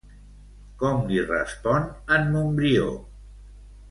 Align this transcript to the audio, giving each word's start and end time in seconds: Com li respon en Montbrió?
Com 0.83 1.03
li 1.11 1.19
respon 1.25 1.85
en 2.17 2.25
Montbrió? 2.37 2.87